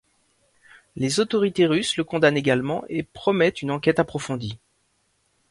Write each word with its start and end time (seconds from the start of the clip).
Les 0.95 1.19
autorités 1.19 1.67
russes 1.67 1.95
le 1.95 2.03
condamnent 2.03 2.35
également 2.35 2.83
et 2.89 3.03
promettent 3.03 3.61
une 3.61 3.69
enquête 3.69 3.99
approfondie. 3.99 4.57